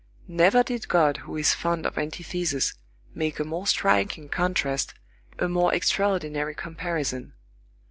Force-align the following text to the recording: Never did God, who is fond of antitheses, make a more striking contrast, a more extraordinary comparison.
Never 0.27 0.63
did 0.63 0.87
God, 0.87 1.17
who 1.17 1.37
is 1.37 1.53
fond 1.53 1.85
of 1.85 1.95
antitheses, 1.95 2.73
make 3.13 3.39
a 3.39 3.43
more 3.43 3.67
striking 3.67 4.29
contrast, 4.29 4.95
a 5.37 5.47
more 5.47 5.71
extraordinary 5.75 6.55
comparison. 6.55 7.33